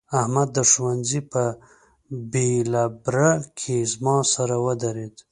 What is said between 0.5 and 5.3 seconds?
د ښوونځي په بېلبره کې زما سره ودرېد.